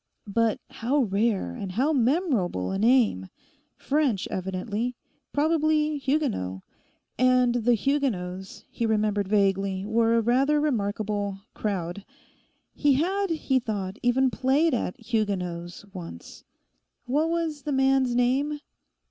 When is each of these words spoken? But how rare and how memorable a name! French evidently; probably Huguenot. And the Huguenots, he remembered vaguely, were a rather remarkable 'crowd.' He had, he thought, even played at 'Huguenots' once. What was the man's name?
But 0.33 0.59
how 0.71 1.03
rare 1.03 1.53
and 1.53 1.73
how 1.73 1.93
memorable 1.93 2.71
a 2.71 2.79
name! 2.79 3.27
French 3.77 4.27
evidently; 4.31 4.95
probably 5.31 5.99
Huguenot. 5.99 6.63
And 7.19 7.53
the 7.53 7.75
Huguenots, 7.75 8.65
he 8.71 8.87
remembered 8.87 9.27
vaguely, 9.27 9.85
were 9.85 10.15
a 10.15 10.21
rather 10.21 10.59
remarkable 10.59 11.41
'crowd.' 11.53 12.03
He 12.73 12.93
had, 12.93 13.29
he 13.29 13.59
thought, 13.59 13.99
even 14.01 14.31
played 14.31 14.73
at 14.73 14.99
'Huguenots' 14.99 15.85
once. 15.93 16.45
What 17.05 17.29
was 17.29 17.61
the 17.61 17.71
man's 17.71 18.15
name? 18.15 18.59